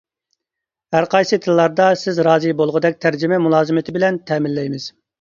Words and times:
ھەرقايسى 0.97 1.39
تىللاردا 1.43 1.91
سىز 2.05 2.23
رازى 2.31 2.57
بولغۇدەك 2.65 3.01
تەرجىمە 3.07 3.43
مۇلازىمىتى 3.47 3.99
بىلەن 4.01 4.23
تەمىنلەيمىز. 4.33 4.95